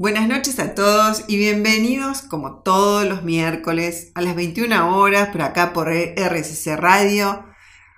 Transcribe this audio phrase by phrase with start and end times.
[0.00, 5.42] Buenas noches a todos y bienvenidos como todos los miércoles a las 21 horas por
[5.42, 7.44] acá por RCC Radio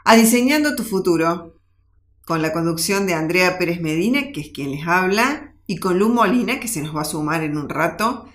[0.07, 1.61] a Diseñando tu Futuro
[2.25, 6.09] con la conducción de Andrea Pérez Medina, que es quien les habla, y con Lu
[6.09, 8.31] Molina, que se nos va a sumar en un rato.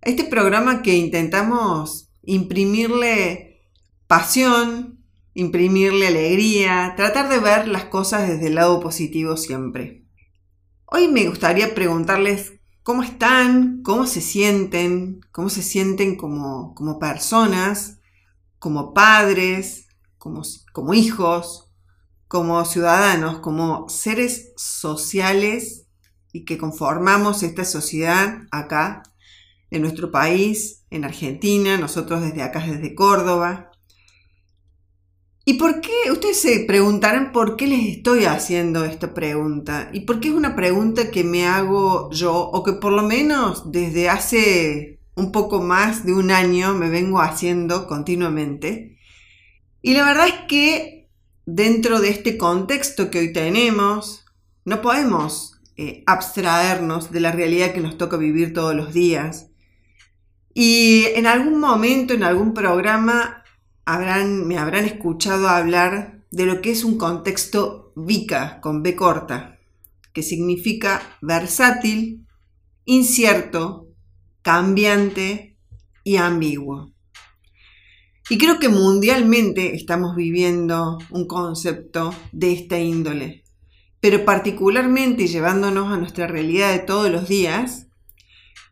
[0.00, 3.68] Este programa que intentamos imprimirle
[4.06, 10.06] pasión, imprimirle alegría, tratar de ver las cosas desde el lado positivo siempre.
[10.86, 12.54] Hoy me gustaría preguntarles
[12.84, 17.98] cómo están, cómo se sienten, cómo se sienten como, como personas,
[18.60, 19.88] como padres,
[20.18, 21.72] como, como hijos,
[22.28, 25.86] como ciudadanos, como seres sociales
[26.30, 29.02] y que conformamos esta sociedad acá,
[29.70, 33.70] en nuestro país, en Argentina, nosotros desde acá, desde Córdoba.
[35.46, 36.10] ¿Y por qué?
[36.10, 39.90] Ustedes se preguntarán por qué les estoy haciendo esta pregunta.
[39.92, 43.70] ¿Y por qué es una pregunta que me hago yo o que por lo menos
[43.70, 48.96] desde hace un poco más de un año me vengo haciendo continuamente?
[49.82, 51.10] Y la verdad es que
[51.44, 54.24] dentro de este contexto que hoy tenemos,
[54.64, 59.50] no podemos eh, abstraernos de la realidad que nos toca vivir todos los días.
[60.54, 63.43] Y en algún momento, en algún programa,
[63.86, 69.58] me habrán escuchado hablar de lo que es un contexto VICA con B corta,
[70.12, 72.26] que significa versátil,
[72.84, 73.88] incierto,
[74.42, 75.56] cambiante
[76.02, 76.92] y ambiguo.
[78.30, 83.44] Y creo que mundialmente estamos viviendo un concepto de esta índole,
[84.00, 87.88] pero particularmente llevándonos a nuestra realidad de todos los días,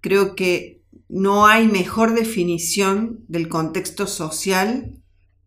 [0.01, 5.02] creo que no hay mejor definición del contexto social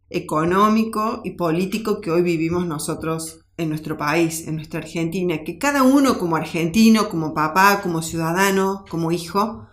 [0.09, 5.83] económico y político que hoy vivimos nosotros en nuestro país, en nuestra Argentina, que cada
[5.83, 9.67] uno como argentino, como papá, como ciudadano, como hijo,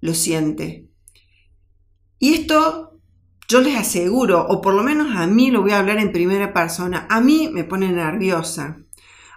[0.00, 0.88] lo siente.
[2.18, 2.98] Y esto
[3.48, 6.52] yo les aseguro, o por lo menos a mí lo voy a hablar en primera
[6.52, 8.78] persona, a mí me pone nerviosa.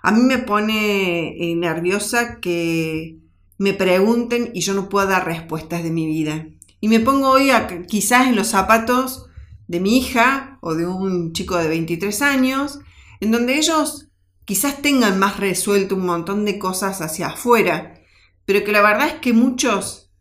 [0.01, 3.17] A mí me pone eh, nerviosa que
[3.57, 6.47] me pregunten y yo no pueda dar respuestas de mi vida.
[6.79, 7.49] Y me pongo hoy
[7.87, 9.26] quizás en los zapatos
[9.67, 12.79] de mi hija o de un chico de 23 años,
[13.19, 14.09] en donde ellos
[14.45, 18.01] quizás tengan más resuelto un montón de cosas hacia afuera,
[18.45, 20.11] pero que la verdad es que muchos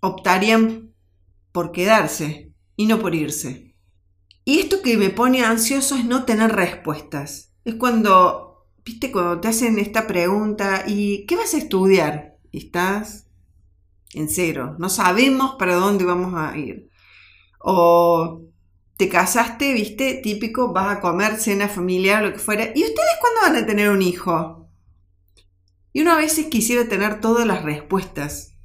[0.00, 0.94] optarían
[1.52, 3.74] por quedarse y no por irse.
[4.44, 7.52] Y esto que me pone ansioso es no tener respuestas.
[7.64, 12.38] Es cuando, viste, cuando te hacen esta pregunta, ¿y qué vas a estudiar?
[12.50, 13.28] Estás
[14.14, 16.88] en cero, no sabemos para dónde vamos a ir.
[17.60, 18.47] O
[18.98, 22.64] te casaste, viste, típico, vas a comer cena familiar, lo que fuera.
[22.64, 24.68] ¿Y ustedes cuándo van a tener un hijo?
[25.92, 28.56] Y uno a veces quisiera tener todas las respuestas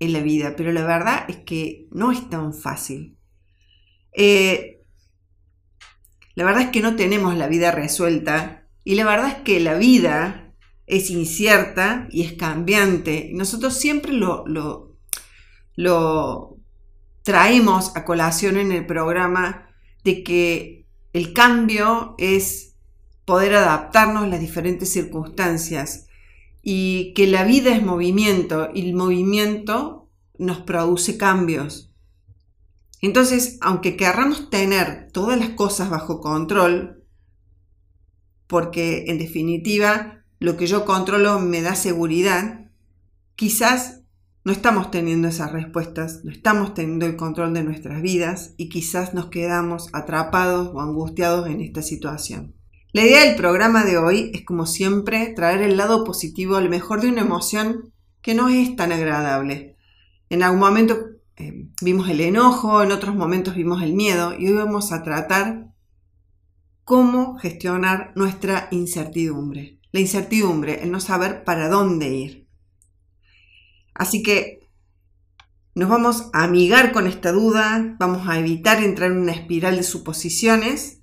[0.00, 3.16] en la vida, pero la verdad es que no es tan fácil.
[4.12, 4.82] Eh,
[6.34, 9.76] la verdad es que no tenemos la vida resuelta y la verdad es que la
[9.76, 10.52] vida
[10.86, 13.30] es incierta y es cambiante.
[13.32, 14.98] Nosotros siempre lo, lo,
[15.74, 16.53] lo
[17.24, 19.66] traemos a colación en el programa
[20.04, 22.76] de que el cambio es
[23.24, 26.06] poder adaptarnos a las diferentes circunstancias
[26.62, 31.90] y que la vida es movimiento y el movimiento nos produce cambios.
[33.00, 37.04] Entonces, aunque querramos tener todas las cosas bajo control,
[38.46, 42.70] porque en definitiva lo que yo controlo me da seguridad,
[43.34, 44.03] quizás
[44.44, 49.14] no estamos teniendo esas respuestas, no estamos teniendo el control de nuestras vidas y quizás
[49.14, 52.54] nos quedamos atrapados o angustiados en esta situación.
[52.92, 57.00] La idea del programa de hoy es, como siempre, traer el lado positivo, al mejor
[57.00, 59.76] de una emoción que no es tan agradable.
[60.28, 60.98] En algún momento
[61.36, 65.72] eh, vimos el enojo, en otros momentos vimos el miedo y hoy vamos a tratar
[66.84, 69.80] cómo gestionar nuestra incertidumbre.
[69.90, 72.43] La incertidumbre, el no saber para dónde ir.
[73.94, 74.68] Así que
[75.74, 79.82] nos vamos a amigar con esta duda, vamos a evitar entrar en una espiral de
[79.82, 81.00] suposiciones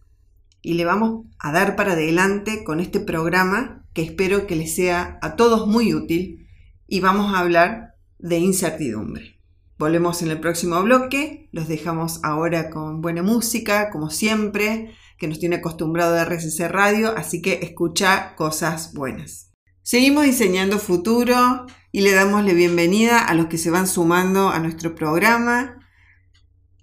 [0.62, 5.19] y le vamos a dar para adelante con este programa que espero que les sea
[5.21, 6.48] a todos muy útil
[6.88, 9.42] y vamos a hablar de incertidumbre.
[9.77, 15.39] Volvemos en el próximo bloque, los dejamos ahora con buena música, como siempre, que nos
[15.39, 19.50] tiene acostumbrado a RCC Radio, así que escucha cosas buenas.
[19.92, 24.60] Seguimos diseñando futuro y le damos la bienvenida a los que se van sumando a
[24.60, 25.86] nuestro programa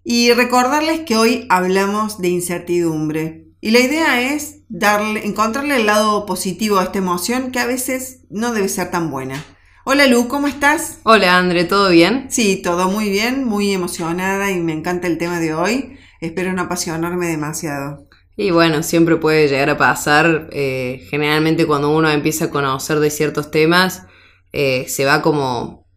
[0.04, 3.46] y recordarles que hoy hablamos de incertidumbre.
[3.62, 8.26] Y la idea es darle, encontrarle el lado positivo a esta emoción que a veces
[8.28, 9.42] no debe ser tan buena.
[9.86, 10.98] Hola Lu, ¿cómo estás?
[11.04, 12.26] Hola André, ¿todo bien?
[12.28, 15.98] Sí, todo muy bien, muy emocionada y me encanta el tema de hoy.
[16.20, 18.06] Espero no apasionarme demasiado.
[18.40, 20.48] Y bueno, siempre puede llegar a pasar.
[20.52, 24.04] eh, generalmente cuando uno empieza a conocer de ciertos temas,
[24.52, 25.88] eh, se va como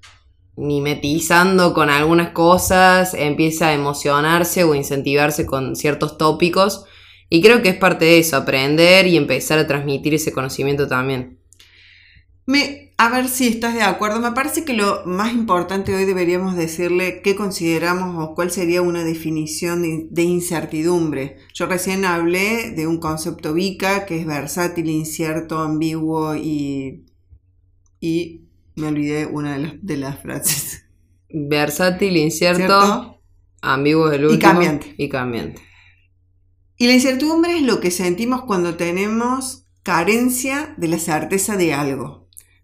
[0.58, 6.86] mimetizando con algunas cosas, empieza a emocionarse o incentivarse con ciertos tópicos.
[7.30, 11.40] Y creo que es parte de eso, aprender y empezar a transmitir ese conocimiento también.
[12.48, 14.20] Me, a ver si estás de acuerdo.
[14.20, 19.04] Me parece que lo más importante hoy deberíamos decirle qué consideramos o cuál sería una
[19.04, 21.38] definición de, de incertidumbre.
[21.52, 27.08] Yo recién hablé de un concepto VICA que es versátil, incierto, ambiguo y,
[28.00, 28.46] y
[28.76, 30.86] me olvidé una de las, de las frases.
[31.28, 33.22] Versátil, incierto, ¿Cierto?
[33.64, 34.94] ambiguo es el Y cambiante.
[34.96, 35.60] Y cambiante.
[36.78, 42.21] Y la incertidumbre es lo que sentimos cuando tenemos carencia de la certeza de algo.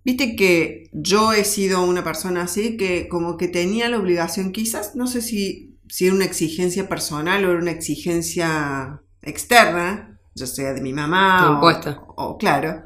[0.07, 4.95] Viste que yo he sido una persona así que como que tenía la obligación, quizás,
[4.95, 10.74] no sé si, si era una exigencia personal o era una exigencia externa, ya sea
[10.74, 12.83] de mi mamá o, o- claro.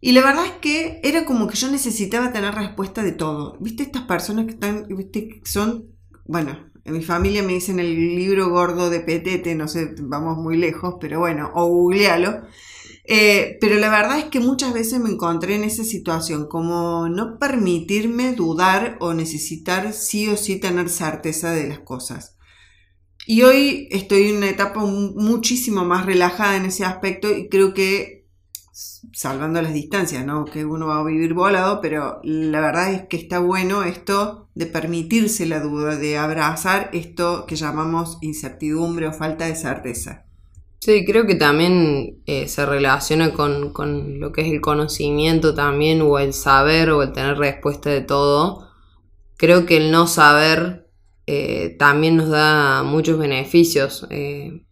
[0.00, 3.56] Y la verdad es que era como que yo necesitaba tener respuesta de todo.
[3.60, 5.86] ¿Viste estas personas que están, viste, que son,
[6.26, 10.56] bueno, en mi familia me dicen el libro gordo de Petete, no sé, vamos muy
[10.58, 12.42] lejos, pero bueno, o googlealo.
[13.06, 17.38] Eh, pero la verdad es que muchas veces me encontré en esa situación, como no
[17.38, 22.36] permitirme dudar o necesitar sí o sí tener certeza de las cosas.
[23.26, 27.74] Y hoy estoy en una etapa mu- muchísimo más relajada en ese aspecto y creo
[27.74, 28.26] que,
[29.12, 30.44] salvando las distancias, ¿no?
[30.44, 34.66] Que uno va a vivir volado, pero la verdad es que está bueno esto de
[34.66, 40.23] permitirse la duda, de abrazar esto que llamamos incertidumbre o falta de certeza.
[40.84, 46.02] Sí, creo que también eh, se relaciona con, con lo que es el conocimiento también,
[46.02, 48.68] o el saber, o el tener respuesta de todo.
[49.38, 50.90] Creo que el no saber
[51.26, 54.06] eh, también nos da muchos beneficios.
[54.10, 54.66] Eh,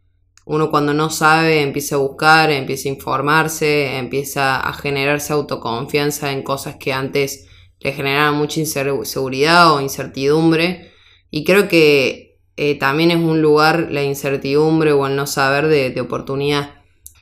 [0.45, 6.43] uno cuando no sabe empieza a buscar, empieza a informarse, empieza a generarse autoconfianza en
[6.43, 7.49] cosas que antes
[7.81, 10.93] le generaban mucha inseguridad o incertidumbre.
[11.31, 16.01] Y creo que eh, también es un lugar la incertidumbre o el no saber de,
[16.01, 16.75] oportunidad.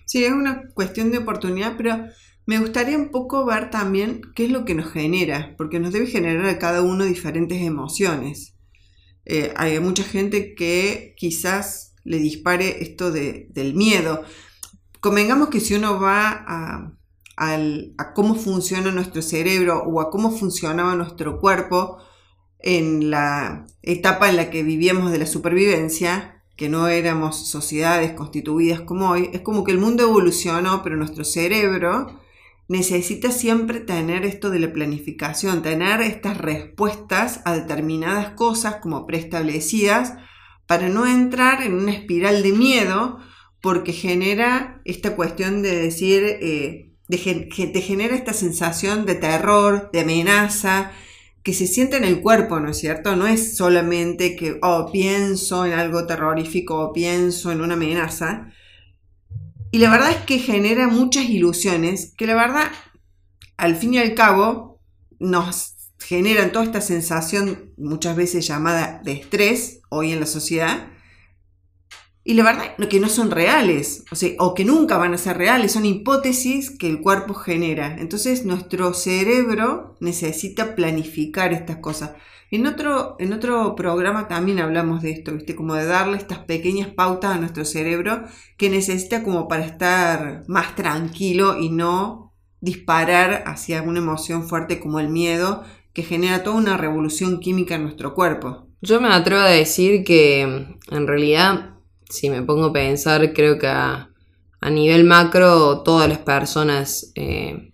[0.06, 2.04] Sí, es una cuestión de oportunidad, pero
[2.46, 6.06] me gustaría un poco ver también qué es lo que nos genera, porque nos debe
[6.06, 8.56] generar a cada uno diferentes emociones.
[9.24, 14.22] Eh, hay mucha gente que quizás le dispare esto de- del miedo.
[15.00, 16.92] Convengamos que si uno va a
[18.14, 21.98] cómo funciona nuestro cerebro o a cómo funcionaba nuestro cuerpo
[22.62, 28.82] en la etapa en la que vivíamos de la supervivencia, que no éramos sociedades constituidas
[28.82, 32.20] como hoy, es como que el mundo evolucionó, pero nuestro cerebro
[32.68, 40.14] necesita siempre tener esto de la planificación, tener estas respuestas a determinadas cosas como preestablecidas
[40.66, 43.18] para no entrar en una espiral de miedo
[43.60, 50.92] porque genera esta cuestión de decir, eh, te genera esta sensación de terror, de amenaza,
[51.42, 53.16] que se siente en el cuerpo, ¿no es cierto?
[53.16, 58.52] No es solamente que, oh, pienso en algo terrorífico o pienso en una amenaza.
[59.70, 62.70] Y la verdad es que genera muchas ilusiones que la verdad,
[63.56, 64.80] al fin y al cabo,
[65.18, 70.88] nos generan toda esta sensación, muchas veces llamada de estrés, hoy en la sociedad,
[72.30, 75.36] y la verdad que no son reales, o, sea, o que nunca van a ser
[75.36, 77.96] reales, son hipótesis que el cuerpo genera.
[77.98, 82.12] Entonces nuestro cerebro necesita planificar estas cosas.
[82.52, 85.56] En otro, en otro programa también hablamos de esto, ¿viste?
[85.56, 88.22] Como de darle estas pequeñas pautas a nuestro cerebro
[88.56, 95.00] que necesita como para estar más tranquilo y no disparar hacia una emoción fuerte como
[95.00, 98.68] el miedo, que genera toda una revolución química en nuestro cuerpo.
[98.82, 101.79] Yo me atrevo a decir que en realidad,
[102.10, 104.08] si me pongo a pensar, creo que a,
[104.70, 107.72] nivel macro todas las personas eh,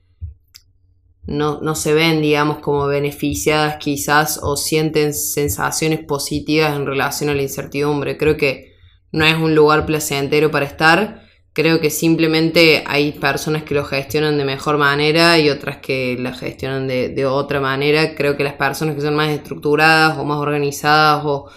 [1.25, 7.35] no, no se ven, digamos, como beneficiadas quizás o sienten sensaciones positivas en relación a
[7.35, 8.16] la incertidumbre.
[8.16, 8.76] Creo que
[9.11, 11.23] no es un lugar placentero para estar.
[11.52, 16.35] Creo que simplemente hay personas que lo gestionan de mejor manera y otras que la
[16.35, 18.14] gestionan de, de otra manera.
[18.14, 21.49] Creo que las personas que son más estructuradas o más organizadas o,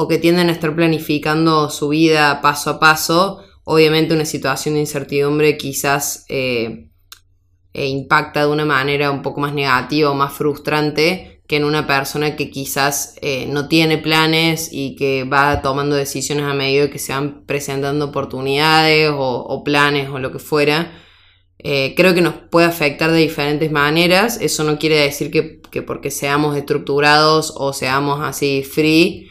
[0.00, 4.80] o que tienden a estar planificando su vida paso a paso, obviamente una situación de
[4.80, 6.86] incertidumbre quizás eh,
[7.72, 11.88] eh, impacta de una manera un poco más negativa o más frustrante que en una
[11.88, 17.00] persona que quizás eh, no tiene planes y que va tomando decisiones a medida que
[17.00, 20.92] se van presentando oportunidades o, planes o lo que fuera.
[21.58, 24.38] Creo que nos puede afectar de diferentes maneras.
[24.40, 29.28] Eso no quiere decir que porque seamos estructurados o seamos así free,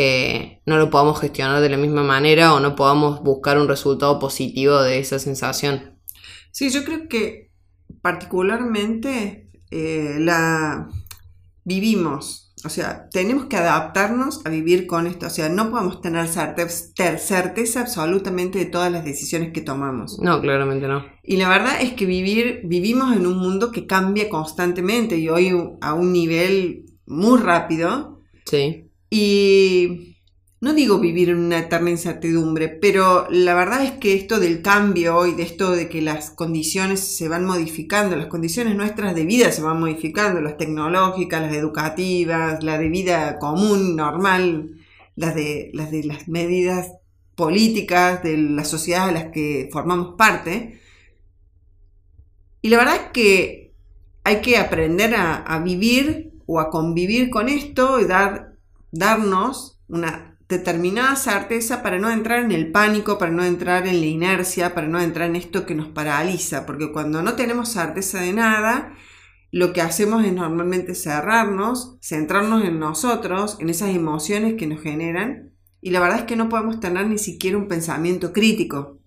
[0.00, 4.20] eh, no lo podamos gestionar de la misma manera o no podamos buscar un resultado
[4.20, 5.98] positivo de esa sensación.
[6.52, 7.50] Sí, yo creo que
[8.00, 10.88] particularmente eh, la
[11.64, 16.28] vivimos, o sea, tenemos que adaptarnos a vivir con esto, o sea, no podemos tener
[16.28, 20.20] certeza, absolutamente de todas las decisiones que tomamos.
[20.20, 21.06] No, claramente no.
[21.24, 25.52] Y la verdad es que vivir, vivimos en un mundo que cambia constantemente y hoy
[25.80, 28.22] a un nivel muy rápido.
[28.44, 28.87] Sí.
[29.10, 30.16] Y
[30.60, 35.26] no digo vivir en una eterna incertidumbre, pero la verdad es que esto del cambio
[35.26, 39.52] y de esto de que las condiciones se van modificando, las condiciones nuestras de vida
[39.52, 44.76] se van modificando, las tecnológicas, las educativas, la de vida común, normal,
[45.14, 46.92] las de las, las medidas
[47.36, 50.80] políticas de la sociedad a las que formamos parte.
[52.62, 53.74] Y la verdad es que
[54.24, 58.47] hay que aprender a vivir o a convivir con esto y dar,
[58.90, 64.06] darnos una determinada certeza para no entrar en el pánico, para no entrar en la
[64.06, 68.32] inercia, para no entrar en esto que nos paraliza, porque cuando no tenemos certeza de
[68.32, 68.94] nada,
[69.50, 75.52] lo que hacemos es normalmente cerrarnos, centrarnos en nosotros, en esas emociones que nos generan,
[75.80, 78.98] y la verdad es que no podemos tener ni siquiera un pensamiento crítico.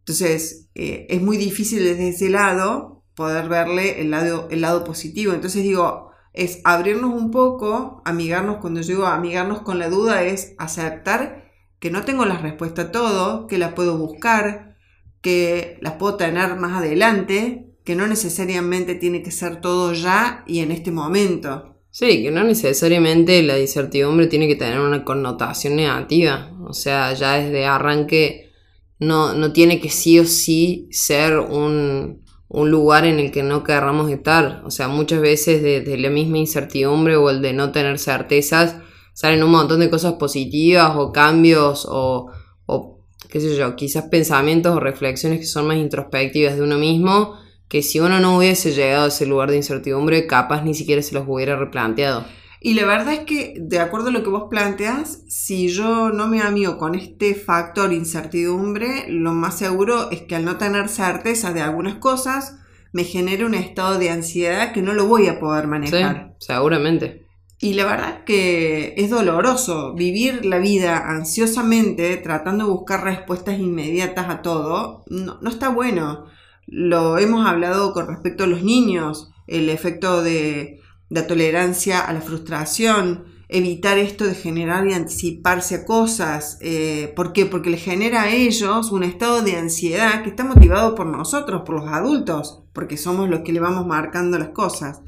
[0.00, 5.34] Entonces, eh, es muy difícil desde ese lado poder verle el lado, el lado positivo.
[5.34, 6.07] Entonces digo,
[6.38, 11.90] es abrirnos un poco, amigarnos, cuando yo digo amigarnos con la duda, es aceptar que
[11.90, 14.76] no tengo la respuesta a todo, que la puedo buscar,
[15.20, 20.60] que la puedo tener más adelante, que no necesariamente tiene que ser todo ya y
[20.60, 21.80] en este momento.
[21.90, 26.52] Sí, que no necesariamente la incertidumbre tiene que tener una connotación negativa.
[26.68, 28.52] O sea, ya desde arranque
[29.00, 33.64] no, no tiene que sí o sí ser un, un lugar en el que no
[33.64, 34.62] querramos estar.
[34.64, 38.76] O sea, muchas veces de, la misma incertidumbre o el de no tener certezas
[39.12, 42.30] salen un montón de cosas positivas o cambios o,
[42.66, 47.34] o qué sé yo, quizás pensamientos o reflexiones que son más introspectivas de uno mismo
[47.68, 51.14] que si uno no hubiese llegado a ese lugar de incertidumbre, capaz ni siquiera se
[51.14, 52.24] los hubiera replanteado.
[52.60, 56.26] Y la verdad es que, de acuerdo a lo que vos planteas, si yo no
[56.26, 61.52] me amigo con este factor incertidumbre, lo más seguro es que al no tener certeza
[61.52, 62.58] de algunas cosas,
[62.92, 66.34] me genere un estado de ansiedad que no lo voy a poder manejar.
[66.38, 67.26] Sí, seguramente.
[67.60, 73.58] Y la verdad es que es doloroso vivir la vida ansiosamente, tratando de buscar respuestas
[73.58, 76.26] inmediatas a todo, no, no está bueno.
[76.66, 82.20] Lo hemos hablado con respecto a los niños, el efecto de la tolerancia a la
[82.20, 86.58] frustración, evitar esto de generar y anticiparse a cosas.
[86.60, 87.46] Eh, ¿Por qué?
[87.46, 91.76] Porque le genera a ellos un estado de ansiedad que está motivado por nosotros, por
[91.76, 95.00] los adultos, porque somos los que le vamos marcando las cosas.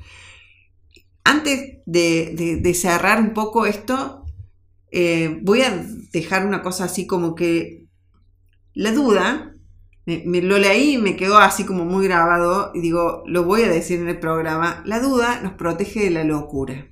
[1.23, 4.25] Antes de, cerrar un poco esto,
[4.91, 7.87] eh, voy a dejar una cosa así como que
[8.73, 9.55] la duda
[10.07, 13.69] me, lo leí y me quedó así como muy grabado y digo, lo voy a
[13.69, 16.89] decir en el programa, la duda nos protege de la locura.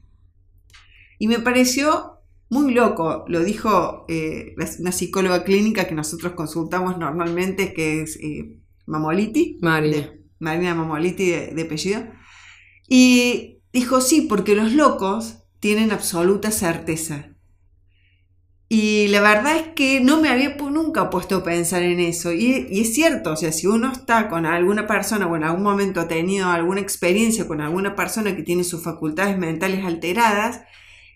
[1.19, 7.75] Y me pareció muy loco, lo dijo eh, una psicóloga clínica que nosotros consultamos normalmente,
[7.75, 9.59] que es eh, Mamoliti.
[9.61, 10.15] Marina.
[10.39, 12.07] Marina Mamoliti de, de apellido.
[12.89, 17.35] Y dijo, sí, porque los locos tienen absoluta certeza.
[18.71, 22.33] Y la verdad es que no me había nunca puesto a pensar en eso.
[22.33, 26.01] Y, es cierto, o sea, si uno está con alguna persona o en algún momento
[26.01, 30.63] ha tenido alguna experiencia con alguna persona que tiene sus facultades mentales alteradas,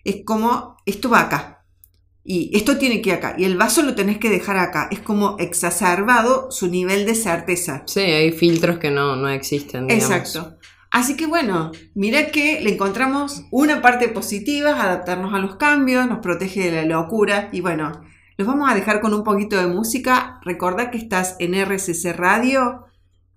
[0.03, 1.63] es como, esto va acá.
[2.23, 3.35] Y esto tiene que ir acá.
[3.37, 4.87] Y el vaso lo tenés que dejar acá.
[4.91, 7.83] Es como exacerbado su nivel de certeza.
[7.85, 9.91] Sí, hay filtros que no, no existen.
[9.91, 10.57] Exacto.
[10.93, 16.19] Así que bueno, mira que le encontramos una parte positiva, adaptarnos a los cambios, nos
[16.19, 18.03] protege de la locura y bueno,
[18.37, 20.39] los vamos a dejar con un poquito de música.
[20.43, 22.85] Recordá que estás en RCC Radio,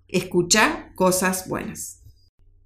[0.07, 2.03] escucha cosas buenas.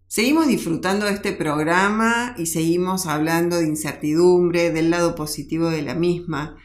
[0.07, 5.95] Seguimos disfrutando de este programa y seguimos hablando de incertidumbre, del lado positivo de la
[5.95, 6.57] misma.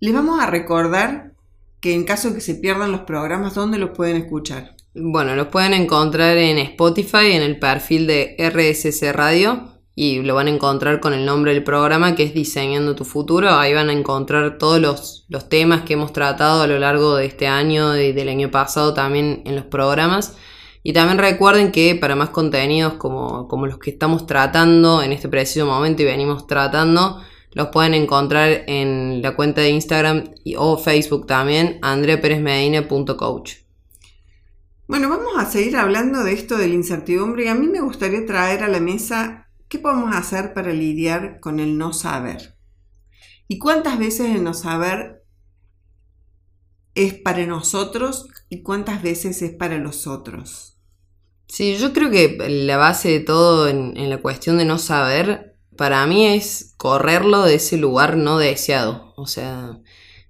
[0.00, 1.36] Les vamos a recordar
[1.78, 4.77] que en caso de que se pierdan los programas, ¿dónde los pueden escuchar?
[5.00, 10.48] Bueno, los pueden encontrar en Spotify, en el perfil de RSC Radio, y lo van
[10.48, 13.50] a encontrar con el nombre del programa que es Diseñando tu Futuro.
[13.50, 17.46] Ahí van a encontrar todos los, temas que hemos tratado a lo largo de este
[17.46, 20.36] año y del año pasado también en los programas.
[20.82, 25.28] Y también recuerden que para más contenidos como, como los que estamos tratando en este
[25.28, 27.20] preciso momento y venimos tratando,
[27.52, 30.24] los pueden encontrar en la cuenta de Instagram
[30.56, 33.67] o Facebook también, andreaperezmedina.coach.
[34.88, 38.24] Bueno, vamos a seguir hablando de esto de la incertidumbre y a mí me gustaría
[38.24, 42.56] traer a la mesa ¿qué podemos hacer para lidiar con el no saber?
[43.48, 45.22] ¿Y cuántas veces el no saber
[46.94, 50.78] es para nosotros y cuántas veces es para los otros?
[51.48, 55.58] Sí, yo creo que la base de todo en, en la cuestión de no saber,
[55.76, 59.12] para mí es correrlo de ese lugar no deseado.
[59.16, 59.80] O sea,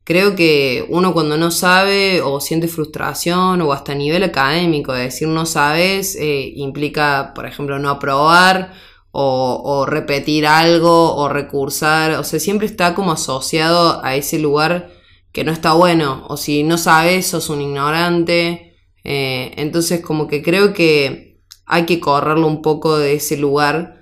[0.09, 5.29] creo que uno cuando no sabe o siente frustración o hasta a nivel académico, decir
[5.29, 8.73] no sabes, eh, implica, por ejemplo, no aprobar
[9.11, 14.91] o, o, repetir algo o recursar, o sea, siempre está como asociado a ese lugar
[15.31, 20.43] que no está bueno, o si no sabes, sos un ignorante, eh, entonces como que
[20.43, 23.98] creo que hay que correrlo un poco de ese lugar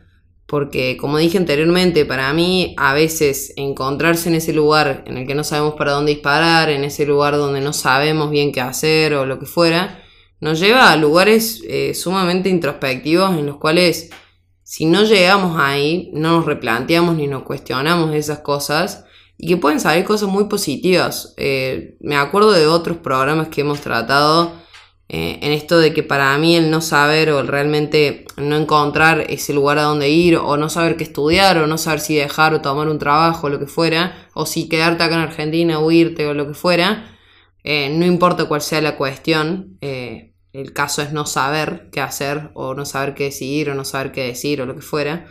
[0.46, 5.34] porque como dije anteriormente, para mí a veces encontrarse en ese lugar en el que
[5.34, 9.26] no sabemos para dónde disparar, en ese lugar donde no sabemos bien qué hacer o
[9.26, 10.02] lo que fuera,
[10.40, 14.10] nos lleva a lugares eh, sumamente introspectivos en los cuales
[14.62, 19.04] si no llegamos ahí, no nos replanteamos ni nos cuestionamos esas cosas
[19.38, 21.34] y que pueden salir cosas muy positivas.
[21.36, 24.52] Eh, me acuerdo de otros programas que hemos tratado
[25.08, 29.26] eh, en esto de que para mí el no saber o el realmente no encontrar
[29.28, 32.54] ese lugar a donde ir o no saber qué estudiar o no saber si dejar
[32.54, 35.86] o tomar un trabajo o lo que fuera o si quedarte acá en Argentina o
[35.86, 37.16] o lo que fuera,
[37.62, 42.50] eh, no importa cuál sea la cuestión, eh, el caso es no saber qué hacer
[42.54, 45.26] o no saber qué decidir o no saber qué decir o lo que fuera.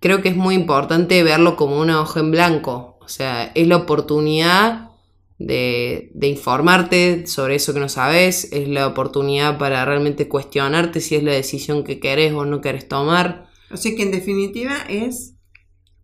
[0.00, 3.76] creo que es muy importante verlo como una hoja en blanco, o sea, es la
[3.76, 4.90] oportunidad
[5.38, 11.22] de, informarte sobre eso que no sabes, es la oportunidad para realmente cuestionarte si es
[11.22, 13.48] la decisión que querés o no querés tomar.
[13.70, 15.34] O sea que en definitiva es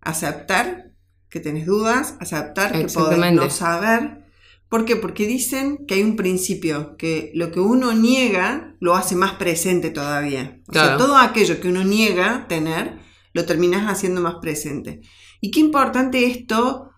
[0.01, 0.93] aceptar
[1.29, 4.23] que tenés dudas, aceptar que podés no saber.
[4.69, 4.97] ¿Por qué?
[4.97, 9.91] Porque dicen que hay un principio, que lo que uno niega lo hace más presente
[9.91, 10.61] todavía.
[10.67, 12.99] O sea, todo aquello que uno niega tener,
[13.33, 15.01] lo terminas haciendo más presente.
[15.41, 16.92] Y qué importante esto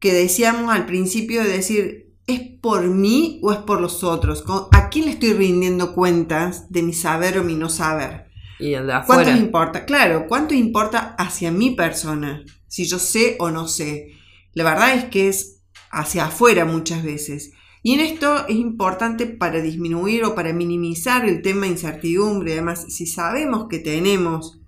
[0.00, 4.42] que decíamos al principio de decir, ¿es por mí o es por los otros?
[4.72, 8.26] ¿A quién le estoy rindiendo cuentas de mi saber o mi no saber?
[8.58, 9.22] Y el de afuera.
[9.22, 9.84] ¿Cuánto importa?
[9.84, 12.44] Claro, ¿cuánto importa hacia mi persona?
[12.66, 14.08] Si yo sé o no sé.
[14.52, 17.52] La verdad es que es hacia afuera muchas veces.
[17.82, 22.52] Y en esto es importante para disminuir o para minimizar el tema de incertidumbre.
[22.52, 24.60] Además, si sabemos que tenemos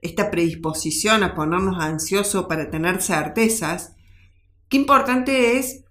[0.00, 3.95] esta predisposición a ponernos ansiosos para tener certezas,
[4.68, 5.84] qué importante es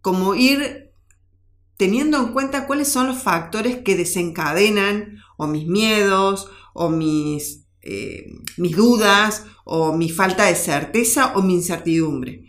[0.00, 0.92] como ir
[1.76, 8.26] teniendo en cuenta cuáles son los factores que desencadenan o mis miedos o mis, eh,
[8.56, 12.44] mis dudas o mi falta de certeza o mi incertidumbre.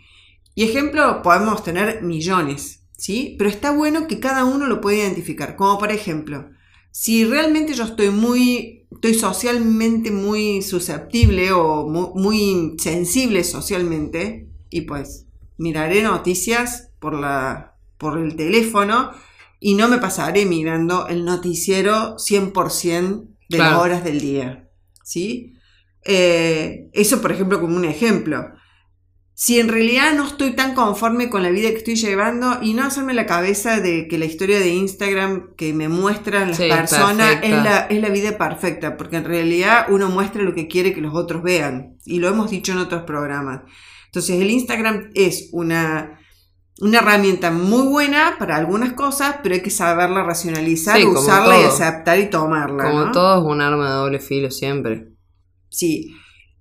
[0.54, 3.36] Y ejemplo, podemos tener millones, ¿sí?
[3.38, 5.54] Pero está bueno que cada uno lo pueda identificar.
[5.54, 6.50] Como por ejemplo,
[6.90, 14.82] si realmente yo estoy muy, estoy socialmente muy susceptible o muy, muy sensible socialmente, y
[14.82, 15.26] pues
[15.60, 19.12] miraré noticias por, la, por el teléfono
[19.60, 24.70] y no me pasaré mirando el noticiero 100% de las horas del día.
[25.04, 25.54] ¿sí?
[26.02, 28.52] Eh, eso, por ejemplo, como un ejemplo.
[29.34, 32.84] Si en realidad no estoy tan conforme con la vida que estoy llevando y no
[32.84, 37.50] hacerme la cabeza de que la historia de Instagram que me muestran las personas es
[37.50, 41.14] la, es la, vida perfecta, porque en realidad uno muestra lo que quiere que los
[41.14, 43.62] otros vean, y lo hemos dicho en otros programas.
[44.10, 46.18] Entonces el Instagram es una,
[46.80, 52.18] una herramienta muy buena para algunas cosas, pero hay que saberla racionalizar, usarla y aceptar
[52.18, 52.90] y tomarla.
[52.90, 55.12] Como todo es un arma de doble filo siempre.
[55.68, 56.12] Sí.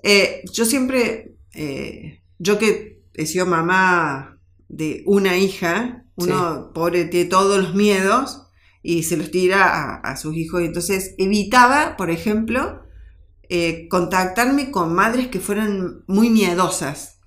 [0.04, 7.32] Eh, yo siempre, eh, yo que he sido mamá de una hija, uno pobre tiene
[7.32, 8.44] todos los miedos
[8.84, 10.62] y se los tira a, sus hijos.
[10.62, 12.84] Entonces evitaba, por ejemplo,
[13.50, 17.19] eh, contactarme con madres que fueran muy miedosas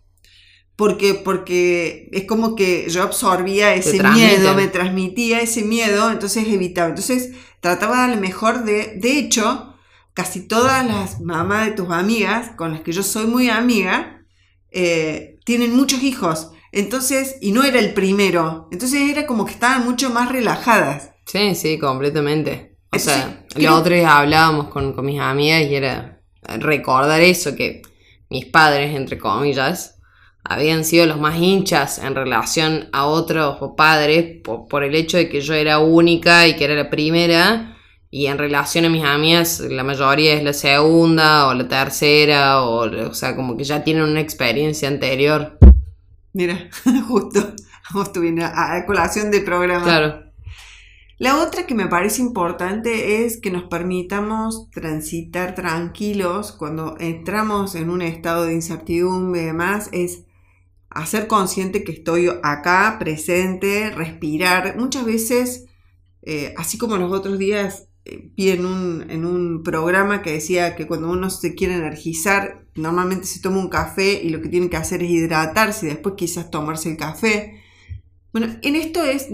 [0.77, 6.89] porque, porque es como que yo absorbía ese miedo, me transmitía ese miedo, entonces evitaba.
[6.89, 7.31] Entonces
[7.61, 9.77] trataba a lo mejor de, de hecho,
[10.15, 14.25] casi todas las mamás de tus amigas, con las que yo soy muy amiga,
[14.71, 16.51] eh, tienen muchos hijos.
[16.73, 18.69] Entonces, y no era el primero.
[18.73, 21.11] Entonces era como que estaban mucho más relajadas.
[21.27, 22.77] Sí, sí, completamente.
[22.91, 27.83] O sea, la otra vez hablábamos con, con mis amigas y era recordar eso, que
[28.29, 29.92] mis padres, entre comillas,
[30.45, 35.41] habían sido los más hinchas en relación a otros padres por, el hecho de que
[35.41, 37.77] yo era única y que era la primera
[38.11, 43.09] y en relación a mis amigas la mayoría es la segunda o la tercera o,
[43.09, 45.59] o sea como que ya tienen una experiencia anterior.
[46.33, 46.69] Mira
[47.09, 47.55] justo
[47.93, 49.85] justo viene a, colación del programa.
[49.85, 50.33] Claro.
[51.19, 57.91] La otra que me parece importante es que nos permitamos transitar tranquilos cuando entramos en
[57.91, 60.25] un estado de incertidumbre y demás, es
[60.95, 64.77] hacer consciente que estoy acá, presente, respirar.
[64.77, 65.67] Muchas veces,
[66.23, 70.75] eh, así como los otros días eh, vi en un, en un programa que decía
[70.77, 74.71] que cuando uno se quiere energizar, normalmente se toma un café y lo que tiene
[74.71, 77.61] que hacer es hidratarse y después quizás tomarse el café.
[78.33, 79.29] Bueno, en esto es,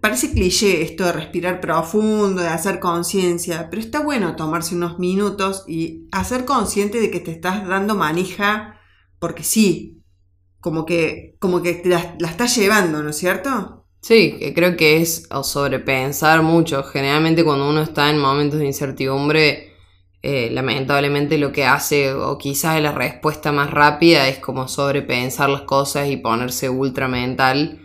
[0.00, 5.64] parece cliché esto de respirar profundo, de hacer conciencia, pero está bueno tomarse unos minutos
[5.66, 8.80] y hacer consciente de que te estás dando manija
[9.18, 10.01] porque sí,
[10.62, 13.84] como que, como que la, la estás llevando, ¿no es cierto?
[14.00, 16.82] Sí, que creo que es sobrepensar mucho.
[16.84, 19.74] Generalmente cuando uno está en momentos de incertidumbre,
[20.22, 25.62] eh, lamentablemente lo que hace, o quizás la respuesta más rápida, es como sobrepensar las
[25.62, 27.82] cosas y ponerse ultra mental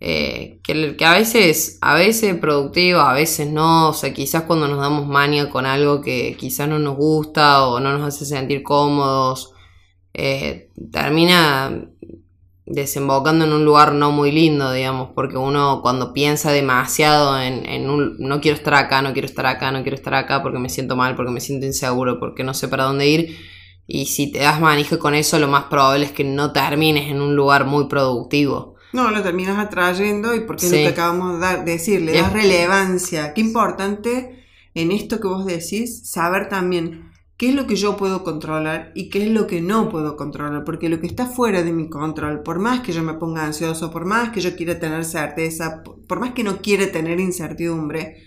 [0.00, 4.68] eh, que, que, a veces, a veces productivo, a veces no, o sea, quizás cuando
[4.68, 8.62] nos damos mania con algo que quizás no nos gusta o no nos hace sentir
[8.62, 9.54] cómodos,
[10.14, 11.88] eh, termina
[12.66, 17.88] desembocando en un lugar no muy lindo, digamos, porque uno cuando piensa demasiado en, en
[17.88, 20.68] un no quiero estar acá, no quiero estar acá, no quiero estar acá porque me
[20.68, 23.38] siento mal, porque me siento inseguro, porque no sé para dónde ir,
[23.90, 27.22] y si te das manija con eso, lo más probable es que no termines en
[27.22, 28.76] un lugar muy productivo.
[28.92, 33.32] No, lo terminas atrayendo y porque es lo que acabamos de decir, le das relevancia.
[33.32, 34.44] Qué importante
[34.74, 37.07] en esto que vos decís, saber también
[37.38, 40.64] qué es lo que yo puedo controlar y qué es lo que no puedo controlar,
[40.64, 43.92] porque lo que está fuera de mi control, por más que yo me ponga ansioso,
[43.92, 48.24] por más que yo quiera tener certeza, por más que no quiera tener incertidumbre,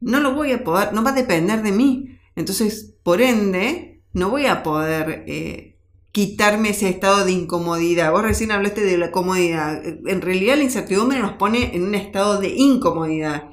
[0.00, 2.18] no lo voy a poder, no va a depender de mí.
[2.36, 5.78] Entonces, por ende, no voy a poder eh,
[6.12, 8.12] quitarme ese estado de incomodidad.
[8.12, 9.82] Vos recién hablaste de la comodidad.
[9.84, 13.50] En realidad la incertidumbre nos pone en un estado de incomodidad.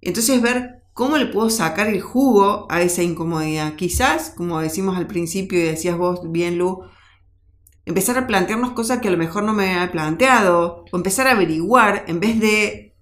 [0.00, 3.74] Entonces ver cómo le puedo sacar el jugo a esa incomodidad.
[3.74, 6.82] Quizás, como decimos al principio y decías vos bien, Lu,
[7.86, 11.30] empezar a plantearnos cosas que a lo mejor no me había planteado, o empezar a
[11.30, 12.94] averiguar en vez de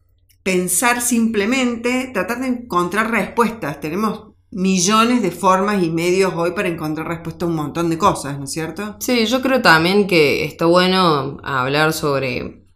[0.45, 3.81] pensar simplemente, tratar de encontrar respuestas.
[3.81, 8.39] Tenemos millones de formas y medios hoy para encontrar respuesta a un montón de cosas,
[8.39, 8.95] ¿no es cierto?
[9.01, 12.68] Sí, yo creo también que está bueno hablar sobre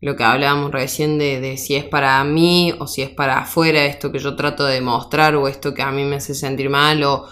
[0.00, 4.10] lo que hablábamos recién de, si es para mí o si es para afuera esto
[4.10, 7.28] que yo trato de mostrar o esto que a mí me hace sentir mal o,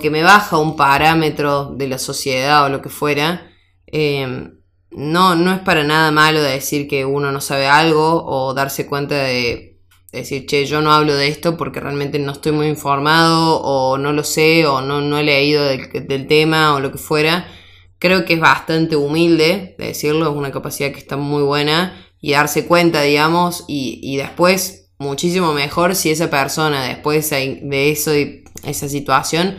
[0.00, 3.50] que me baja un parámetro de la sociedad o lo que fuera.
[3.86, 4.50] Eh,
[4.90, 9.14] no, no es para nada malo decir que uno no sabe algo o darse cuenta
[9.14, 9.80] de
[10.12, 14.12] decir, che, yo no hablo de esto porque realmente no estoy muy informado o no
[14.12, 17.46] lo sé o no, no he leído del, tema o lo que fuera.
[17.98, 22.66] Creo que es bastante humilde decirlo, es una capacidad que está muy buena y darse
[22.66, 28.88] cuenta, digamos, y, y después muchísimo mejor si esa persona después de eso y esa
[28.88, 29.56] situación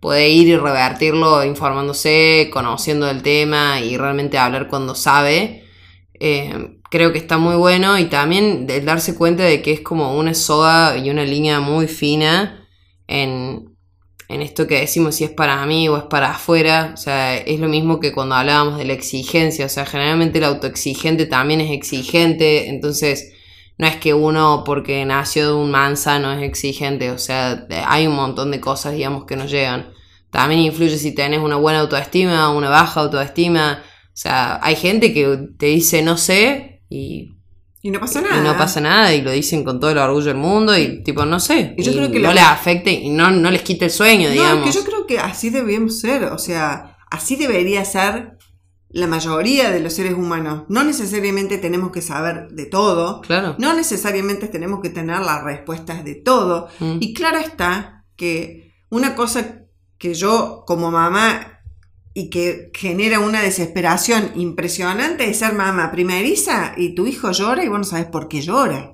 [0.00, 5.64] puede ir y revertirlo informándose, conociendo el tema y realmente hablar cuando sabe.
[6.14, 10.16] Eh, creo que está muy bueno y también el darse cuenta de que es como
[10.18, 12.68] una soga y una línea muy fina
[13.06, 13.71] en,
[14.32, 16.92] en esto que decimos si es para mí o es para afuera.
[16.94, 19.66] O sea, es lo mismo que cuando hablábamos de la exigencia.
[19.66, 22.68] O sea, generalmente el autoexigente también es exigente.
[22.68, 23.32] Entonces,
[23.78, 27.10] no es que uno porque nació de un manzano es exigente.
[27.10, 29.92] O sea, hay un montón de cosas, digamos, que nos llegan.
[30.30, 33.82] También influye si tenés una buena autoestima, una baja autoestima.
[33.84, 37.32] O sea, hay gente que te dice no sé y,
[37.90, 38.38] no pasa nada.
[38.38, 41.24] Y no pasa nada y lo dicen con todo el orgullo del mundo y tipo,
[41.24, 41.74] no sé.
[41.76, 44.64] Y yo creo que no les afecte y no, no les quite el sueño, digamos.
[44.64, 48.38] que yo creo que así debemos ser, o sea, así debería ser
[48.88, 50.64] la mayoría de los seres humanos.
[50.68, 53.20] No necesariamente tenemos que saber de todo.
[53.22, 53.56] Claro.
[53.58, 56.68] No necesariamente tenemos que tener las respuestas de todo.
[56.78, 56.98] Mm.
[57.00, 59.62] Y claro está que una cosa
[59.98, 61.51] que yo como mamá
[62.14, 67.68] y que genera una desesperación impresionante de ser mamá primeriza y tu hijo llora y
[67.68, 68.92] vos no sabes por qué llora.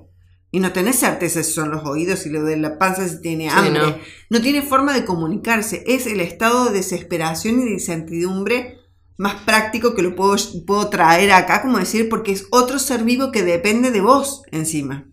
[0.51, 3.49] Y no tenés certeza si son los oídos, y lo de la panza, si tiene
[3.49, 4.01] hambre.
[4.31, 4.41] no.
[4.41, 5.83] tiene forma de comunicarse.
[5.85, 8.79] Es el estado de desesperación y de incertidumbre
[9.17, 13.31] más práctico que lo puedo, puedo traer acá, como decir, porque es otro ser vivo
[13.31, 15.07] que depende de vos encima.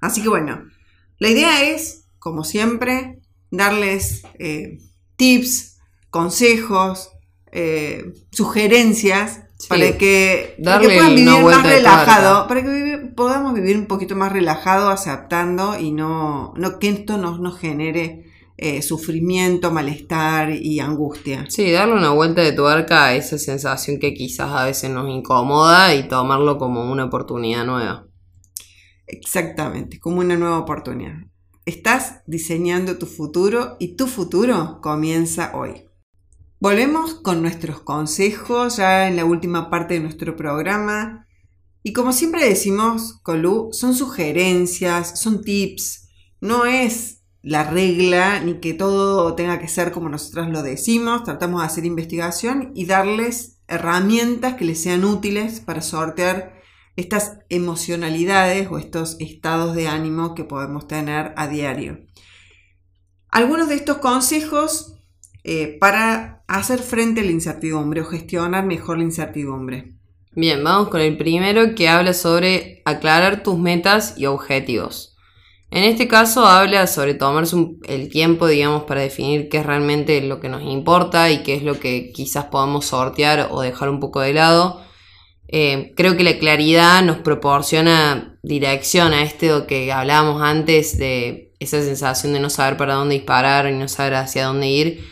[0.00, 0.64] Así que bueno,
[1.18, 4.78] la idea es, como siempre, darles eh,
[5.16, 5.78] tips,
[6.10, 7.10] consejos,
[7.52, 14.32] eh, sugerencias para que, puedan vivir más relajado, para que podamos vivir un poquito más
[14.32, 18.24] relajado, aceptando y no, no que esto nos, nos genere
[18.56, 21.46] eh, sufrimiento, malestar y angustia.
[21.48, 25.94] Sí, darle una vuelta de tuerca a esa sensación que quizás a veces nos incomoda
[25.94, 28.06] y tomarlo como una oportunidad nueva.
[29.06, 31.16] Exactamente, como una nueva oportunidad.
[31.66, 35.91] Estás diseñando tu futuro y tu futuro comienza hoy.
[36.62, 41.26] Volvemos con nuestros consejos ya en la última parte de nuestro programa.
[41.82, 46.08] Y como siempre decimos, Colu, son sugerencias, son tips,
[46.40, 51.24] no es la regla ni que todo tenga que ser como nosotros lo decimos.
[51.24, 56.62] Tratamos de hacer investigación y darles herramientas que les sean útiles para sortear
[56.94, 62.06] estas emocionalidades o estos estados de ánimo que podemos tener a diario.
[63.32, 65.01] Algunos de estos consejos
[65.44, 69.94] eh, para hacer frente a la incertidumbre o gestionar mejor la incertidumbre.
[70.34, 75.16] Bien, vamos con el primero que habla sobre aclarar tus metas y objetivos.
[75.70, 80.40] En este caso habla sobre tomarse el tiempo, digamos, para definir qué es realmente lo
[80.40, 84.20] que nos importa y qué es lo que quizás podamos sortear o dejar un poco
[84.20, 84.82] de lado
[85.54, 91.82] eh, creo que la claridad nos proporciona dirección a esto que hablábamos antes de esa
[91.82, 95.04] sensación de no saber para dónde disparar y no saber hacia dónde ir.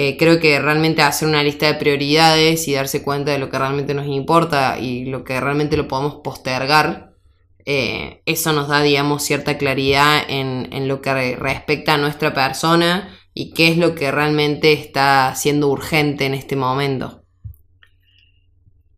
[0.00, 3.58] Eh, creo que realmente hacer una lista de prioridades y darse cuenta de lo que
[3.58, 7.16] realmente nos importa y lo que realmente lo podemos postergar,
[7.64, 13.08] eh, eso nos da, digamos, cierta claridad en, en lo que respecta a nuestra persona
[13.34, 17.24] y qué es lo que realmente está siendo urgente en este momento.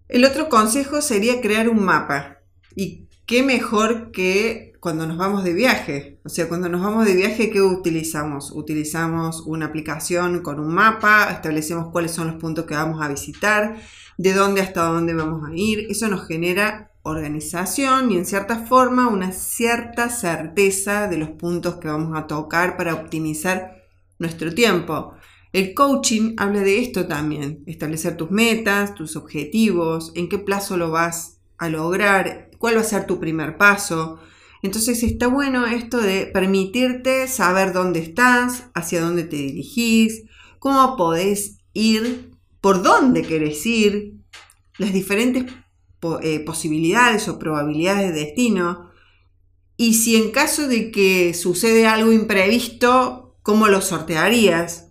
[0.06, 2.42] El otro consejo sería crear un mapa.
[2.76, 6.18] Y qué mejor que cuando nos vamos de viaje.
[6.24, 8.50] O sea, cuando nos vamos de viaje, ¿qué utilizamos?
[8.50, 13.76] Utilizamos una aplicación con un mapa, establecemos cuáles son los puntos que vamos a visitar,
[14.16, 15.86] de dónde hasta dónde vamos a ir.
[15.90, 21.88] Eso nos genera organización y en cierta forma una cierta certeza de los puntos que
[21.88, 23.84] vamos a tocar para optimizar
[24.18, 25.14] nuestro tiempo.
[25.52, 30.90] El coaching habla de esto también, establecer tus metas, tus objetivos, en qué plazo lo
[30.90, 34.20] vas a lograr, cuál va a ser tu primer paso.
[34.62, 40.24] Entonces está bueno esto de permitirte saber dónde estás, hacia dónde te dirigís,
[40.58, 44.14] cómo podés ir, por dónde querés ir,
[44.76, 45.46] las diferentes
[46.22, 48.90] eh, posibilidades o probabilidades de destino.
[49.76, 54.89] Y si en caso de que sucede algo imprevisto, ¿cómo lo sortearías?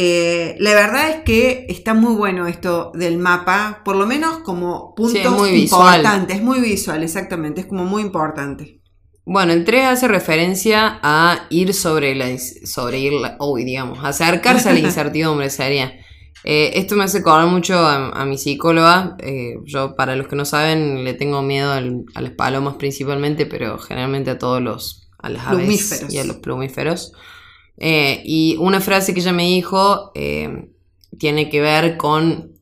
[0.00, 4.94] Eh, la verdad es que está muy bueno esto del mapa, por lo menos como
[4.94, 6.36] puntos sí, es muy importantes.
[6.36, 8.80] Es muy visual, exactamente, es como muy importante.
[9.24, 14.72] Bueno, el 3 hace referencia a ir sobre la sobre ir hoy, digamos, acercarse a
[14.72, 15.92] la incertidumbre sería.
[16.44, 19.16] Eh, esto me hace acordar mucho a, mi psicóloga.
[19.18, 23.78] Eh, yo, para los que no saben, le tengo miedo a las palomas principalmente, pero
[23.78, 27.14] generalmente a todos los a las aves y a los plumíferos.
[27.80, 30.70] Eh, y una frase que ella me dijo eh,
[31.16, 32.58] tiene que ver con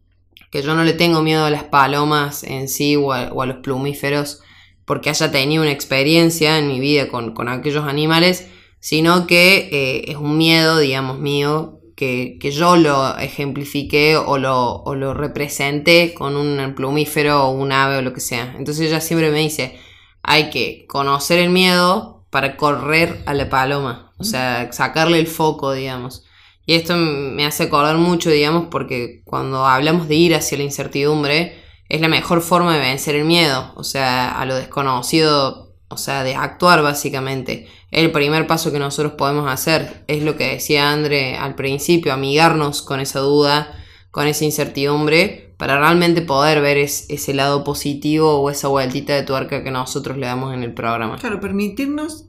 [0.50, 4.42] que yo no le tengo miedo a las palomas en sí o a, los plumíferos
[4.84, 8.48] porque haya tenido una experiencia en mi vida con, aquellos animales,
[8.78, 14.94] sino que eh, es un miedo, digamos, mío, que, yo lo ejemplifique o lo, o
[14.94, 18.54] lo represente con un plumífero o un ave o lo que sea.
[18.56, 19.76] Entonces ella siempre me dice,
[20.22, 24.05] hay que conocer el miedo para correr a la paloma.
[24.18, 26.24] O sea, sacarle el foco, digamos.
[26.64, 31.62] Y esto me hace acordar mucho, digamos, porque cuando hablamos de ir hacia la incertidumbre,
[31.88, 36.24] es la mejor forma de vencer el miedo, o sea, a lo desconocido, o sea,
[36.24, 37.68] de actuar básicamente.
[37.92, 42.82] El primer paso que nosotros podemos hacer es lo que decía André al principio, amigarnos
[42.82, 43.72] con esa duda,
[44.10, 49.62] con esa incertidumbre, para realmente poder ver ese lado positivo o esa vueltita de tuerca
[49.62, 51.16] que nosotros le damos en el programa.
[51.16, 52.26] Claro, permitirnos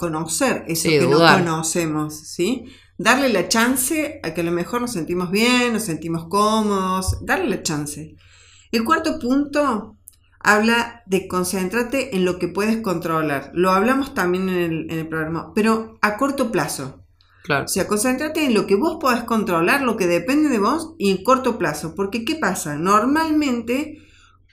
[0.00, 2.64] conocer eso que no conocemos, ¿sí?
[2.96, 7.50] Darle la chance a que a lo mejor nos sentimos bien, nos sentimos cómodos, darle
[7.50, 8.16] la chance.
[8.72, 9.98] El cuarto punto
[10.38, 13.50] habla de concentrarte en lo que puedes controlar.
[13.52, 17.04] Lo hablamos también en el, programa, pero a corto plazo.
[17.44, 17.66] Claro.
[17.66, 21.10] O sea, concéntrate en lo que vos podés controlar, lo que depende de vos y
[21.10, 21.94] en corto plazo.
[21.94, 22.76] Porque, ¿qué pasa?
[22.76, 23.98] Normalmente,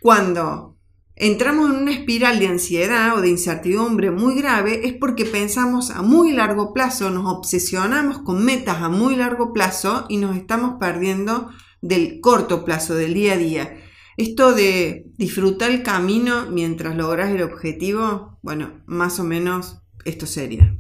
[0.02, 0.77] cuando
[1.20, 6.02] entramos en una espiral de ansiedad o de incertidumbre muy grave es porque pensamos a
[6.02, 11.50] muy largo plazo, nos obsesionamos con metas a muy largo plazo y nos estamos perdiendo
[11.82, 13.78] del corto plazo, del día a día.
[14.16, 20.76] Esto de disfrutar el camino mientras logras el objetivo, bueno, más o menos esto sería.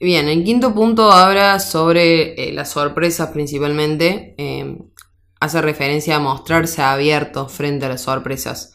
[0.00, 4.34] Bien, el quinto punto habla sobre eh, las sorpresas principalmente.
[4.36, 4.78] Eh,
[5.38, 8.72] hace referencia a mostrarse abierto frente a las sorpresas.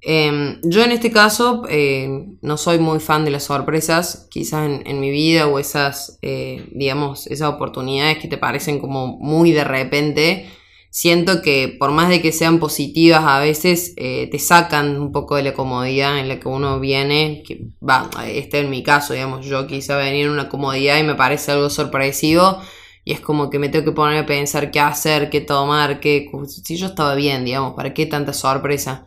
[0.00, 5.00] Em, yo en este caso eh, no soy muy fan de las sorpresas, quizás en,
[5.00, 10.48] mi vida o esas, eh, digamos, esas oportunidades que te parecen como muy de repente.
[10.90, 15.36] siento que por más de que sean positivas a veces, eh, te sacan un poco
[15.36, 19.46] de la comodidad en la que uno viene, que va, este es mi caso, digamos,
[19.46, 22.58] yo quise venir en una comodidad y me parece algo sorpresivo
[23.04, 26.30] y es como que me tengo que poner a pensar qué hacer, qué tomar, qué...
[26.46, 29.06] Si yo estaba bien, digamos, ¿para qué tanta sorpresa?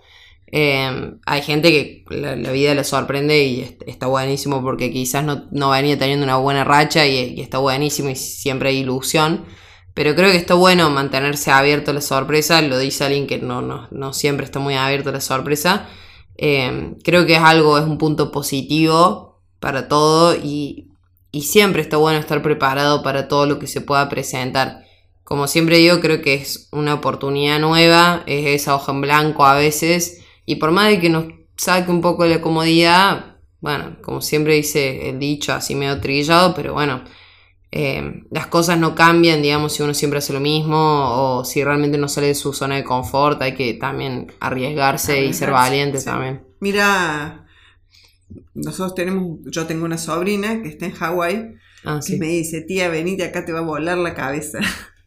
[0.53, 5.97] Em, hay gente que la, vida le sorprende y está buenísimo porque quizás no, venía
[5.97, 9.45] teniendo una buena racha y, está buenísimo y siempre hay ilusión.
[9.93, 12.61] Pero creo que está bueno mantenerse abierto a la sorpresa.
[12.61, 15.87] Lo dice alguien que no, siempre está muy abierto a la sorpresa.
[16.35, 20.89] Em, creo que es algo, es un punto positivo para todo y,
[21.31, 24.83] y siempre está bueno estar preparado para todo lo que se pueda presentar.
[25.23, 29.55] Como siempre digo, creo que es una oportunidad nueva, es esa hoja en blanco a
[29.55, 30.20] veces
[30.51, 34.55] y por más de que nos saque un poco de la comodidad, bueno, como siempre
[34.55, 37.05] dice el dicho, así medio trillado, pero bueno,
[37.71, 41.97] eh, las cosas no cambian, digamos, si uno siempre hace lo mismo o si realmente
[41.97, 46.43] no sale de su zona de confort, hay que también arriesgarse, y ser valiente también.
[46.59, 47.45] Mira,
[48.53, 52.89] nosotros tenemos, yo tengo una sobrina que está en Hawái ah, y me dice, tía,
[52.89, 54.59] venite acá, te va a volar la cabeza.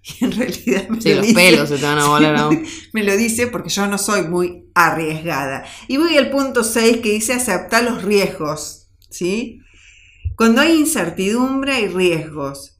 [0.20, 2.64] Y en realidad me sí, los pelos se te van a volar aún.
[2.92, 5.64] Me lo dice porque yo no soy muy arriesgada.
[5.88, 8.90] Y voy al punto 6 que dice aceptar los riesgos.
[9.08, 9.60] ¿sí?
[10.36, 12.78] Cuando hay incertidumbre hay riesgos.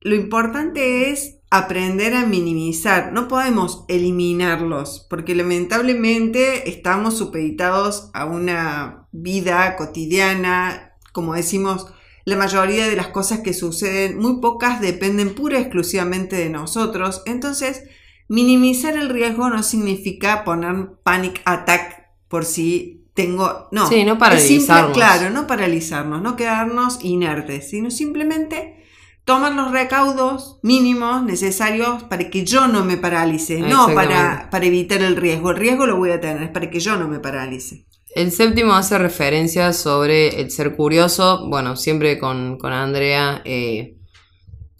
[0.00, 3.12] Lo importante es aprender a minimizar.
[3.12, 11.86] No podemos eliminarlos porque lamentablemente estamos supeditados a una vida cotidiana, como decimos,
[12.28, 17.22] la mayoría de las cosas que suceden, muy pocas dependen pura y exclusivamente de nosotros.
[17.24, 17.84] Entonces,
[18.28, 23.68] minimizar el riesgo no significa poner panic attack por si tengo...
[23.72, 24.92] No, sí, no paralizarnos.
[24.92, 28.84] claro, no paralizarnos, no quedarnos inertes, sino simplemente
[29.24, 35.00] tomar los recaudos mínimos necesarios para que yo no me paralice, no para, para evitar
[35.00, 35.50] el riesgo.
[35.50, 37.86] El riesgo lo voy a tener, para que yo no me paralice.
[38.14, 41.46] El séptimo hace referencia sobre el ser curioso.
[41.48, 43.96] Bueno, siempre con, Andrea, eh,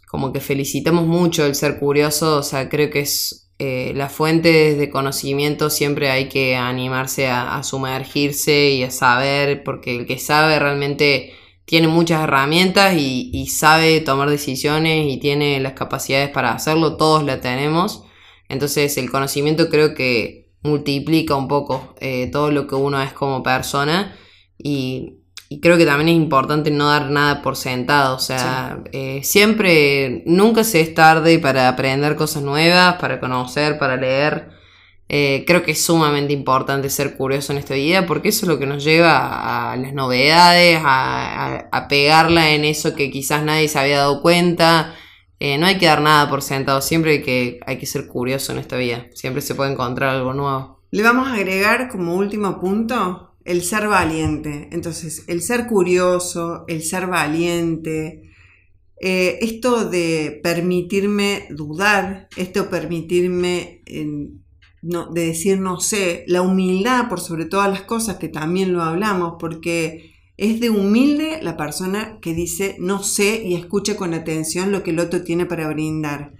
[0.06, 2.38] como que felicitamos mucho el ser curioso.
[2.38, 5.68] O sea, creo que es eh, la fuente de conocimiento.
[5.68, 11.34] Siempre hay que animarse a, sumergirse y a saber, porque el que sabe realmente
[11.66, 16.96] tiene muchas herramientas y, y sabe tomar decisiones y tiene las capacidades para hacerlo.
[16.96, 18.04] Todos la tenemos.
[18.48, 23.42] Entonces, el conocimiento creo que multiplica un poco eh, todo lo que uno es como
[23.42, 24.16] persona
[24.58, 25.14] y,
[25.62, 30.62] creo que también es importante no dar nada por sentado, o sea, eh, siempre, nunca
[30.62, 34.50] se es tarde para aprender cosas nuevas, para conocer, para leer.
[35.08, 38.58] Eh, creo que es sumamente importante ser curioso en esta vida porque eso es lo
[38.58, 43.78] que nos lleva a las novedades, a, a pegarla en eso que quizás nadie se
[43.78, 44.94] había dado cuenta,
[45.40, 48.52] eh, no hay que dar nada por sentado, siempre hay que, hay que ser curioso
[48.52, 50.82] en esta vida, siempre se puede encontrar algo nuevo.
[50.90, 54.68] Le vamos a agregar como último punto el ser valiente.
[54.72, 58.30] Entonces, el ser curioso, el ser valiente,
[59.00, 67.44] eh, esto de permitirme dudar, esto permitirme de decir no sé, la humildad por sobre
[67.44, 72.76] todas las cosas que también lo hablamos, porque es de humilde la persona que dice
[72.78, 76.32] no sé y escucha con atención lo que el otro tiene para brindar.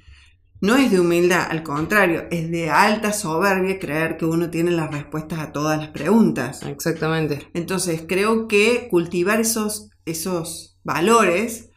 [0.60, 4.90] No es de humildad, al contrario, es de alta soberbia creer que uno tiene las
[4.90, 6.62] respuestas a todas las preguntas.
[6.62, 7.48] Exactamente.
[7.54, 11.70] Entonces creo que cultivar esos, esos valores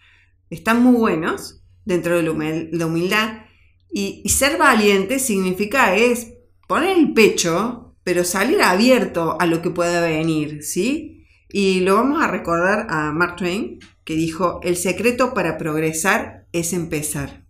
[0.50, 3.46] están muy buenos dentro de la humildad
[3.92, 6.34] y, y ser valiente significa es
[6.68, 11.21] poner el pecho, pero salir abierto a lo que pueda venir, ¿sí?
[11.52, 16.74] Y lo vamos a recordar a Mark Twain, que dijo, el secreto para progresar es
[16.74, 17.42] empezar.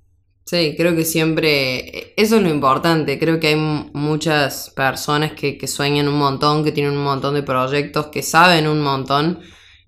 [0.46, 6.08] Sí, creo que siempre, eso es lo importante, creo que hay muchas personas que, sueñan
[6.08, 9.40] un montón, que tienen un montón de proyectos, que saben un montón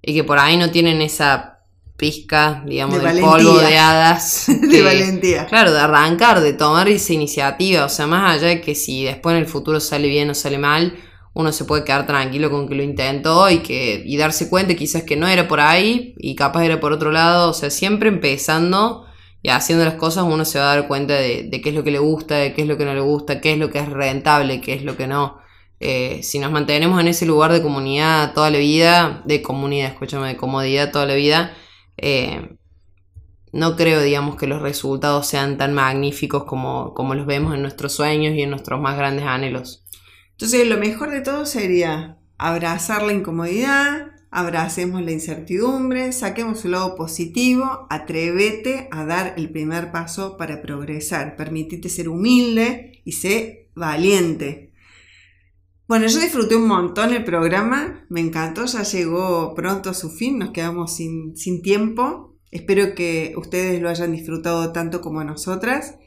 [0.02, 1.60] y que por ahí no tienen esa
[1.98, 4.46] pizca, digamos, de, polvo de hadas.
[4.62, 5.48] de valentía.
[5.48, 9.36] Claro, de arrancar, de tomar esa iniciativa, o sea, más allá de que si después
[9.36, 10.96] en el futuro sale bien o sale mal,
[11.34, 15.04] uno se puede quedar tranquilo con que lo intentó y que y darse cuenta quizás
[15.04, 19.06] que no era por ahí y capaz era por otro lado, o sea, siempre empezando
[19.42, 21.92] y haciendo las cosas uno se va a dar cuenta de, qué es lo que
[21.92, 23.90] le gusta, de qué es lo que no le gusta, qué es lo que es
[23.90, 25.38] rentable, qué es lo que no.
[25.80, 30.30] Eh, si nos mantenemos en ese lugar de comunidad toda la vida, de comunidad, escúchame,
[30.30, 31.54] de comodidad toda la vida,
[31.98, 32.56] eh,
[33.52, 37.94] no creo, digamos, que los resultados sean tan magníficos como, como los vemos en nuestros
[37.94, 39.83] sueños y en nuestros más grandes anhelos.
[40.34, 46.96] Entonces, lo mejor de todo sería abrazar la incomodidad, abracemos la incertidumbre, saquemos el lado
[46.96, 54.74] positivo, atrévete a dar el primer paso para progresar, permitite ser humilde y sé valiente.
[55.88, 60.40] Bueno, yo disfruté un montón el programa, me encantó, ya llegó pronto a su fin,
[60.40, 62.36] nos quedamos sin, sin tiempo.
[62.50, 65.98] Espero que ustedes lo hayan disfrutado tanto como nosotras.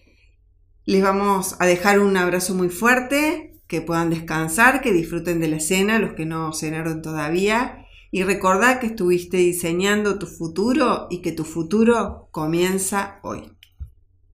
[0.85, 5.61] Les vamos a dejar un abrazo muy fuerte, que puedan descansar, que disfruten de la
[5.61, 7.87] cena, los que no cenaron todavía.
[8.11, 13.56] Y recordad que estuviste diseñando tu futuro y que tu futuro comienza hoy.